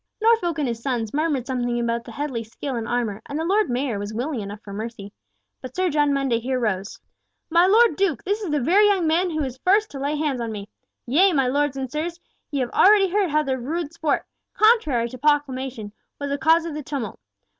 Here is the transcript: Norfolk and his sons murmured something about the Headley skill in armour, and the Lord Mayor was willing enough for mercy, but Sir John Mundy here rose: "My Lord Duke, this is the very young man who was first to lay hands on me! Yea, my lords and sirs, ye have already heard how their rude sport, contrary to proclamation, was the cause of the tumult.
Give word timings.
Norfolk 0.19 0.57
and 0.57 0.67
his 0.67 0.81
sons 0.81 1.13
murmured 1.13 1.45
something 1.45 1.79
about 1.79 2.05
the 2.05 2.11
Headley 2.11 2.43
skill 2.43 2.75
in 2.75 2.87
armour, 2.87 3.21
and 3.27 3.37
the 3.37 3.43
Lord 3.45 3.69
Mayor 3.69 3.99
was 3.99 4.15
willing 4.15 4.39
enough 4.41 4.59
for 4.63 4.73
mercy, 4.73 5.13
but 5.61 5.75
Sir 5.75 5.91
John 5.91 6.11
Mundy 6.11 6.39
here 6.39 6.59
rose: 6.59 6.97
"My 7.51 7.67
Lord 7.67 7.95
Duke, 7.97 8.23
this 8.23 8.41
is 8.41 8.49
the 8.49 8.59
very 8.59 8.87
young 8.87 9.05
man 9.05 9.29
who 9.29 9.41
was 9.41 9.59
first 9.63 9.91
to 9.91 9.99
lay 9.99 10.15
hands 10.15 10.41
on 10.41 10.51
me! 10.51 10.67
Yea, 11.05 11.33
my 11.33 11.45
lords 11.45 11.77
and 11.77 11.91
sirs, 11.91 12.19
ye 12.49 12.61
have 12.61 12.71
already 12.71 13.09
heard 13.09 13.29
how 13.29 13.43
their 13.43 13.59
rude 13.59 13.93
sport, 13.93 14.25
contrary 14.55 15.07
to 15.07 15.19
proclamation, 15.19 15.93
was 16.19 16.31
the 16.31 16.37
cause 16.39 16.65
of 16.65 16.73
the 16.73 16.81
tumult. 16.81 17.19